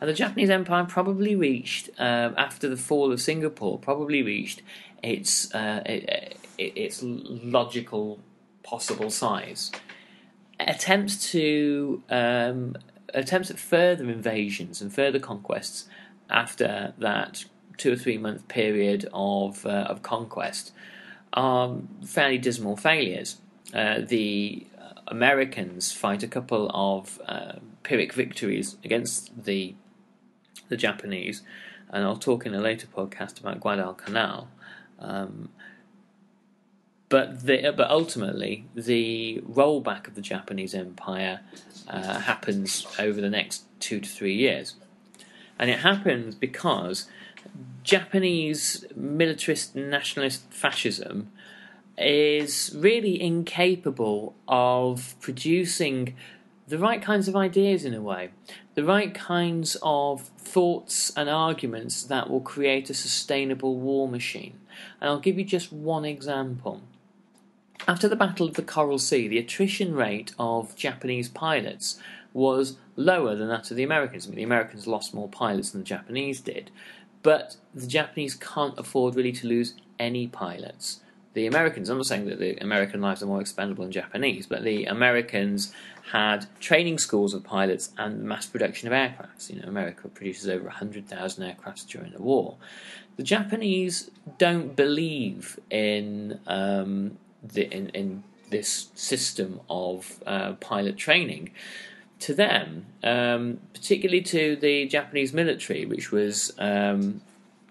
and 0.00 0.10
the 0.10 0.14
Japanese 0.14 0.50
Empire 0.50 0.84
probably 0.84 1.36
reached 1.36 1.90
um, 1.98 2.34
after 2.36 2.68
the 2.68 2.76
fall 2.76 3.12
of 3.12 3.20
Singapore, 3.20 3.78
probably 3.78 4.22
reached 4.22 4.62
its 5.02 5.54
uh, 5.54 5.82
its 6.58 7.00
logical 7.02 8.18
possible 8.62 9.10
size. 9.10 9.70
Attempts 10.60 11.30
to 11.30 12.02
um, 12.10 12.76
attempts 13.14 13.50
at 13.50 13.58
further 13.58 14.08
invasions 14.10 14.80
and 14.80 14.92
further 14.92 15.18
conquests 15.18 15.86
after 16.30 16.94
that 16.98 17.44
two 17.76 17.92
or 17.92 17.96
three 17.96 18.18
month 18.18 18.48
period 18.48 19.08
of 19.12 19.64
uh, 19.64 19.86
of 19.88 20.02
conquest 20.02 20.72
are 21.32 21.76
fairly 22.04 22.38
dismal 22.38 22.76
failures. 22.76 23.38
Uh, 23.72 24.00
the 24.00 24.66
Americans 25.06 25.92
fight 25.92 26.22
a 26.22 26.28
couple 26.28 26.70
of 26.74 27.20
uh, 27.26 27.54
Pyrrhic 27.82 28.12
victories 28.12 28.76
against 28.84 29.44
the 29.44 29.74
the 30.68 30.76
Japanese, 30.76 31.42
and 31.90 32.04
I'll 32.04 32.16
talk 32.16 32.44
in 32.44 32.54
a 32.54 32.60
later 32.60 32.86
podcast 32.86 33.40
about 33.40 33.60
Guadalcanal. 33.60 34.48
Um, 34.98 35.50
but 37.08 37.46
the, 37.46 37.72
but 37.76 37.90
ultimately, 37.90 38.66
the 38.74 39.42
rollback 39.48 40.06
of 40.06 40.14
the 40.14 40.20
Japanese 40.20 40.74
Empire 40.74 41.40
uh, 41.88 42.20
happens 42.20 42.86
over 42.98 43.20
the 43.20 43.30
next 43.30 43.64
two 43.80 44.00
to 44.00 44.08
three 44.08 44.34
years, 44.34 44.74
and 45.58 45.70
it 45.70 45.80
happens 45.80 46.34
because 46.34 47.08
Japanese 47.82 48.84
militarist 48.94 49.74
nationalist 49.74 50.42
fascism 50.52 51.32
is 51.96 52.72
really 52.76 53.20
incapable 53.20 54.34
of 54.46 55.16
producing 55.20 56.14
the 56.68 56.78
right 56.78 57.00
kinds 57.00 57.26
of 57.28 57.34
ideas 57.34 57.84
in 57.84 57.94
a 57.94 58.02
way, 58.02 58.28
the 58.74 58.84
right 58.84 59.14
kinds 59.14 59.76
of 59.82 60.20
thoughts 60.38 61.10
and 61.16 61.28
arguments 61.28 62.02
that 62.04 62.28
will 62.28 62.42
create 62.42 62.90
a 62.90 62.94
sustainable 62.94 63.76
war 63.76 64.06
machine. 64.06 64.58
And 65.00 65.08
I'll 65.08 65.18
give 65.18 65.38
you 65.38 65.44
just 65.44 65.72
one 65.72 66.04
example. 66.04 66.82
After 67.86 68.08
the 68.08 68.16
Battle 68.16 68.48
of 68.48 68.54
the 68.54 68.62
Coral 68.62 68.98
Sea, 68.98 69.28
the 69.28 69.38
attrition 69.38 69.94
rate 69.94 70.34
of 70.38 70.74
Japanese 70.76 71.28
pilots 71.28 71.98
was 72.32 72.76
lower 72.96 73.34
than 73.34 73.48
that 73.48 73.70
of 73.70 73.76
the 73.76 73.82
Americans. 73.82 74.26
I 74.26 74.30
mean, 74.30 74.36
the 74.36 74.42
Americans 74.42 74.86
lost 74.86 75.14
more 75.14 75.28
pilots 75.28 75.70
than 75.70 75.82
the 75.82 75.86
Japanese 75.86 76.40
did, 76.40 76.70
but 77.22 77.56
the 77.74 77.86
Japanese 77.86 78.34
can't 78.34 78.78
afford 78.78 79.14
really 79.14 79.32
to 79.32 79.46
lose 79.46 79.74
any 79.98 80.26
pilots. 80.26 81.00
The 81.34 81.46
Americans, 81.46 81.88
I'm 81.88 81.98
not 81.98 82.06
saying 82.06 82.26
that 82.26 82.40
the 82.40 82.56
American 82.56 83.00
lives 83.00 83.22
are 83.22 83.26
more 83.26 83.40
expendable 83.40 83.84
than 83.84 83.92
Japanese, 83.92 84.46
but 84.46 84.64
the 84.64 84.86
Americans 84.86 85.72
had 86.10 86.46
training 86.58 86.98
schools 86.98 87.32
of 87.34 87.44
pilots 87.44 87.90
and 87.96 88.24
mass 88.24 88.46
production 88.46 88.88
of 88.88 88.92
aircrafts. 88.92 89.48
You 89.48 89.60
know, 89.60 89.68
America 89.68 90.08
produces 90.08 90.48
over 90.48 90.64
100,000 90.64 91.44
aircrafts 91.44 91.86
during 91.86 92.12
the 92.12 92.22
war. 92.22 92.56
The 93.16 93.22
Japanese 93.22 94.10
don't 94.38 94.74
believe 94.74 95.60
in 95.70 96.40
um, 96.46 97.18
the, 97.42 97.72
in, 97.72 97.88
in 97.90 98.24
this 98.50 98.88
system 98.94 99.60
of 99.68 100.22
uh, 100.26 100.52
pilot 100.54 100.96
training. 100.96 101.50
To 102.20 102.34
them, 102.34 102.86
um, 103.04 103.60
particularly 103.72 104.22
to 104.22 104.56
the 104.56 104.86
Japanese 104.86 105.32
military, 105.32 105.86
which 105.86 106.10
was 106.10 106.52
um, 106.58 107.20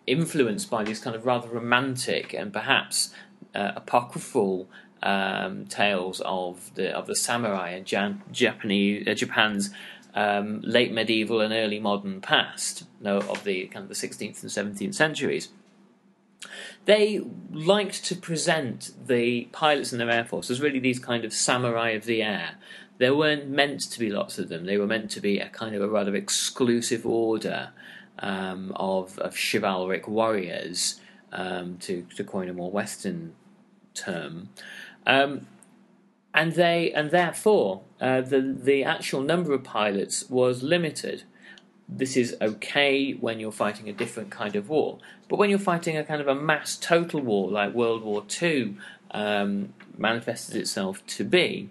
influenced 0.05 0.69
by 0.69 0.86
these 0.86 1.00
kind 1.01 1.17
of 1.17 1.25
rather 1.25 1.50
romantic 1.50 2.33
and 2.33 2.53
perhaps 2.53 3.13
uh, 3.53 3.74
apocryphal 3.75 4.69
um, 5.03 5.65
tales 5.65 6.21
of 6.21 6.74
the 6.75 6.95
of 6.95 7.07
the 7.07 7.15
samurai 7.15 7.71
and 7.71 7.86
Jan- 7.86 8.24
Japanese 8.31 9.05
uh, 9.07 9.13
Japan's 9.13 9.69
um, 10.15 10.62
late 10.63 10.91
medieval 10.91 11.41
and 11.41 11.53
early 11.53 11.79
modern 11.79 12.21
past, 12.21 12.86
no, 13.00 13.17
of 13.17 13.43
the 13.43 13.67
kind 13.67 13.83
of 13.83 13.89
the 13.89 13.95
16th 13.95 14.41
and 14.41 14.75
17th 14.75 14.95
centuries. 14.95 15.50
They 16.86 17.22
liked 17.51 18.06
to 18.06 18.15
present 18.15 18.91
the 19.08 19.46
pilots 19.51 19.91
in 19.91 20.00
their 20.00 20.10
air 20.10 20.25
force 20.25 20.50
as 20.50 20.62
really 20.62 20.79
these 20.79 21.00
kind 21.00 21.25
of 21.25 21.34
samurai 21.34 21.89
of 21.91 22.06
the 22.06 22.22
air. 22.22 22.56
There 22.98 23.15
weren't 23.15 23.48
meant 23.48 23.82
to 23.82 24.00
be 24.00 24.10
lots 24.10 24.39
of 24.39 24.50
them. 24.50 24.65
They 24.65 24.77
were 24.77 24.88
meant 24.88 25.12
to 25.12 25.20
be 25.20 25.39
a 25.39 25.50
kind 25.50 25.75
of 25.75 25.82
a 25.82 25.88
rather 25.88 26.15
exclusive 26.15 27.06
order 27.06 27.70
um, 28.20 28.72
of, 28.75 29.20
of 29.20 29.36
chivalric 29.36 30.08
warriors, 30.08 31.00
um, 31.32 31.77
to, 31.79 32.08
to 32.15 32.24
coin 32.24 32.50
a 32.50 32.53
more 32.53 32.72
Western 32.72 33.36
term. 33.94 34.50
Um, 35.06 35.48
and 36.34 36.53
they 36.53 36.91
and 36.91 37.10
therefore 37.10 37.82
uh, 38.00 38.22
the 38.22 38.41
the 38.41 38.84
actual 38.84 39.22
number 39.22 39.53
of 39.53 39.63
pilots 39.63 40.29
was 40.29 40.62
limited 40.62 41.24
this 41.89 42.17
is 42.17 42.36
okay 42.41 43.13
when 43.13 43.39
you're 43.39 43.51
fighting 43.51 43.88
a 43.88 43.94
different 43.94 44.29
kind 44.29 44.56
of 44.56 44.70
war. 44.70 45.00
But 45.29 45.38
when 45.38 45.50
you're 45.50 45.60
fighting 45.60 45.96
a 45.98 46.03
kind 46.03 46.22
of 46.22 46.27
a 46.27 46.36
mass 46.36 46.75
total 46.75 47.22
war 47.22 47.50
like 47.50 47.74
World 47.74 48.03
War 48.03 48.24
II 48.41 48.77
um, 49.12 49.74
manifested 49.98 50.58
itself 50.58 51.06
to 51.08 51.24
be, 51.24 51.70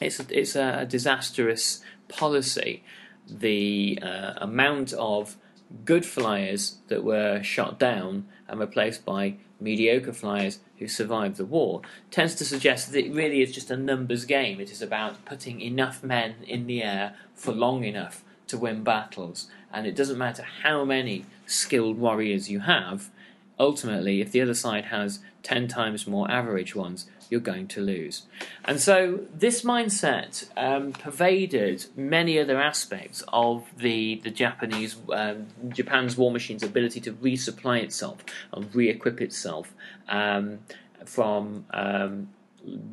it's 0.00 0.18
a, 0.18 0.26
it's 0.30 0.56
a, 0.56 0.86
disastrous 0.86 1.80
policy. 2.08 2.82
The 3.28 3.98
uh, 4.02 4.34
amount 4.38 4.92
of 4.94 5.36
good 5.84 6.04
flyers 6.04 6.78
that 6.88 7.04
were 7.04 7.42
shot 7.42 7.78
down 7.78 8.26
and 8.48 8.58
replaced 8.58 9.04
by 9.04 9.36
mediocre 9.60 10.12
flyers 10.12 10.60
who 10.78 10.88
survived 10.88 11.36
the 11.36 11.44
war 11.44 11.82
tends 12.10 12.34
to 12.36 12.44
suggest 12.44 12.92
that 12.92 13.04
it 13.04 13.12
really 13.12 13.42
is 13.42 13.52
just 13.52 13.70
a 13.70 13.76
numbers 13.76 14.24
game. 14.24 14.60
It 14.60 14.70
is 14.70 14.82
about 14.82 15.24
putting 15.24 15.60
enough 15.60 16.02
men 16.02 16.36
in 16.46 16.66
the 16.66 16.82
air 16.82 17.14
for 17.34 17.52
long 17.52 17.84
enough 17.84 18.24
to 18.48 18.58
win 18.58 18.82
battles. 18.82 19.48
And 19.72 19.86
it 19.86 19.94
doesn't 19.94 20.18
matter 20.18 20.44
how 20.62 20.84
many 20.84 21.26
skilled 21.46 21.98
warriors 21.98 22.50
you 22.50 22.60
have, 22.60 23.10
ultimately, 23.58 24.20
if 24.20 24.32
the 24.32 24.40
other 24.40 24.54
side 24.54 24.86
has 24.86 25.20
10 25.42 25.68
times 25.68 26.06
more 26.06 26.30
average 26.30 26.74
ones, 26.74 27.06
you're 27.30 27.40
going 27.40 27.66
to 27.68 27.80
lose. 27.80 28.22
And 28.64 28.80
so 28.80 29.20
this 29.34 29.62
mindset 29.62 30.48
um, 30.56 30.92
pervaded 30.92 31.86
many 31.96 32.38
other 32.38 32.60
aspects 32.60 33.22
of 33.28 33.64
the 33.76 34.20
the 34.24 34.30
Japanese 34.30 34.96
um, 35.12 35.46
Japan's 35.68 36.16
war 36.16 36.30
machine's 36.30 36.62
ability 36.62 37.00
to 37.00 37.12
resupply 37.12 37.82
itself 37.82 38.24
and 38.52 38.74
re-equip 38.74 39.20
itself 39.20 39.74
um, 40.08 40.60
from 41.04 41.66
um, 41.72 42.28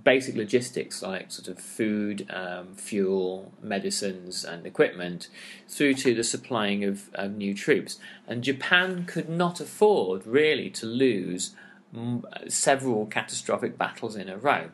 basic 0.03 0.35
logistics 0.35 1.01
like 1.01 1.31
sort 1.31 1.47
of 1.47 1.59
food, 1.59 2.29
um, 2.29 2.75
fuel, 2.75 3.51
medicines, 3.61 4.43
and 4.43 4.65
equipment, 4.65 5.27
through 5.67 5.93
to 5.95 6.13
the 6.13 6.23
supplying 6.23 6.83
of, 6.83 7.09
of, 7.13 7.35
new 7.35 7.53
troops. 7.53 7.99
And 8.27 8.43
Japan 8.43 9.05
could 9.05 9.29
not 9.29 9.59
afford 9.59 10.25
really 10.25 10.69
to 10.71 10.85
lose 10.85 11.55
m- 11.93 12.25
several 12.47 13.05
catastrophic 13.05 13.77
battles 13.77 14.15
in 14.15 14.29
a 14.29 14.37
row. 14.37 14.69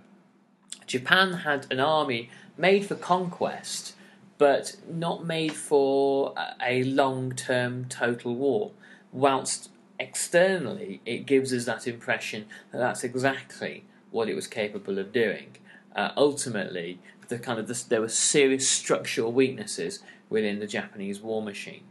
Japan 0.88 1.34
had 1.34 1.68
an 1.72 1.80
army 1.80 2.30
made 2.58 2.86
for 2.86 2.96
conquest, 2.96 3.96
but 4.38 4.76
not 4.90 5.26
made 5.26 5.54
for 5.54 6.34
a 6.62 6.84
long 6.84 7.32
term 7.32 7.86
total 7.86 8.36
war, 8.36 8.72
whilst 9.12 9.70
externally 10.00 11.00
it 11.06 11.26
gives 11.28 11.54
us 11.54 11.66
that 11.66 11.88
impression 11.88 12.46
that 12.72 12.80
that's 12.80 13.04
exactly 13.04 13.86
what 14.12 14.30
it 14.30 14.36
was 14.36 14.48
capable 14.48 15.00
of 15.00 15.12
doing. 15.12 15.56
Uh, 15.96 16.12
ultimately, 16.16 17.00
the 17.28 17.40
kind 17.40 17.60
of 17.60 17.68
the, 17.68 17.84
there 17.90 18.02
were 18.02 18.10
serious 18.10 18.68
structural 18.68 19.32
weaknesses 19.32 20.00
within 20.30 20.60
the 20.60 20.68
Japanese 20.68 21.20
war 21.20 21.42
machine. 21.42 21.84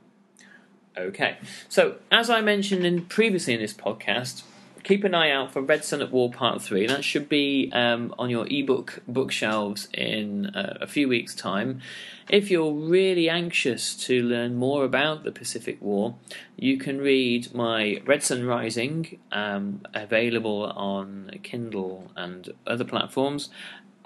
Okay, 0.97 1.39
so 1.69 1.97
as 2.11 2.29
I 2.29 2.41
mentioned 2.41 2.85
in 2.85 3.07
previously 3.07 3.55
in 3.55 3.61
this 3.61 3.73
podcast, 3.73 4.43
keep 4.83 5.05
an 5.05 5.15
eye 5.15 5.31
out 5.31 5.53
for 5.53 5.63
Red 5.63 5.85
Sun 5.85 6.03
at 6.03 6.11
War 6.11 6.31
Part 6.31 6.63
3. 6.63 6.87
That 6.87 7.05
should 7.05 7.29
be 7.29 7.71
um, 7.73 8.15
on 8.19 8.31
your 8.31 8.47
ebook 8.51 9.03
bookshelves 9.07 9.89
in 9.93 10.47
uh, 10.47 10.79
a 10.81 10.87
few 10.87 11.09
weeks' 11.09 11.35
time. 11.35 11.81
If 12.29 12.51
you're 12.51 12.73
really 12.73 13.29
anxious 13.29 13.95
to 14.07 14.23
learn 14.23 14.55
more 14.55 14.85
about 14.85 15.25
the 15.25 15.33
Pacific 15.33 15.79
War, 15.81 16.15
you 16.57 16.79
can 16.79 16.99
read 16.99 17.55
my 17.55 18.01
Red 18.07 18.23
Sun 18.23 18.47
Rising, 18.47 19.19
um, 19.33 19.83
available 19.95 20.65
on 20.65 21.31
Kindle 21.43 22.11
and 22.17 22.49
other 22.67 22.85
platforms, 22.85 23.51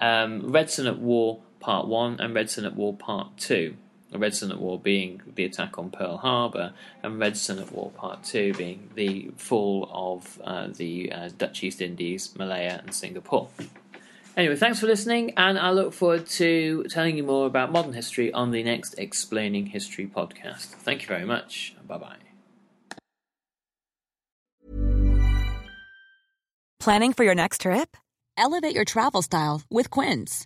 um, 0.01 0.51
Red 0.51 0.69
Sun 0.69 0.87
at 0.87 0.99
War 0.99 1.41
Part 1.59 1.87
1 1.87 2.19
and 2.19 2.33
Red 2.33 2.49
Sun 2.49 2.65
at 2.65 2.75
War 2.75 2.95
Part 2.95 3.37
2. 3.37 3.75
Red 4.17 4.33
at 4.33 4.59
War 4.59 4.79
being 4.79 5.21
the 5.35 5.45
attack 5.45 5.77
on 5.77 5.89
Pearl 5.91 6.17
Harbor, 6.17 6.73
and 7.03 7.19
Red 7.19 7.37
at 7.49 7.71
War 7.71 7.91
Part 7.91 8.23
2 8.23 8.53
being 8.53 8.89
the 8.95 9.31
fall 9.37 9.89
of 9.91 10.41
uh, 10.43 10.67
the 10.67 11.11
uh, 11.11 11.29
Dutch 11.37 11.63
East 11.63 11.81
Indies, 11.81 12.33
Malaya, 12.37 12.81
and 12.83 12.93
Singapore. 12.93 13.49
Anyway, 14.37 14.55
thanks 14.55 14.81
for 14.81 14.87
listening, 14.87 15.33
and 15.37 15.57
I 15.57 15.71
look 15.71 15.93
forward 15.93 16.27
to 16.27 16.83
telling 16.89 17.15
you 17.15 17.23
more 17.23 17.47
about 17.47 17.71
modern 17.71 17.93
history 17.93 18.33
on 18.33 18.51
the 18.51 18.63
next 18.63 18.95
Explaining 18.97 19.67
History 19.67 20.07
podcast. 20.07 20.75
Thank 20.83 21.03
you 21.03 21.07
very 21.07 21.25
much. 21.25 21.73
Bye 21.87 21.97
bye. 21.97 22.17
Planning 26.81 27.13
for 27.13 27.23
your 27.23 27.33
next 27.33 27.61
trip? 27.61 27.95
Elevate 28.37 28.75
your 28.75 28.85
travel 28.85 29.21
style 29.21 29.61
with 29.71 29.89
Quince. 29.89 30.45